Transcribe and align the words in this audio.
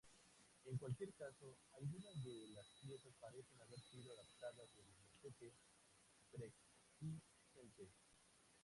En 0.65 0.75
cualquier 0.77 1.13
caso, 1.13 1.45
algunas 1.79 2.23
de 2.23 2.47
las 2.55 2.65
piezas 2.81 3.13
parecen 3.21 3.61
haber 3.61 3.79
sido 3.81 4.11
adaptadas 4.13 4.75
de 4.75 4.83
motetes 4.83 5.53
preexistentes. 6.31 7.89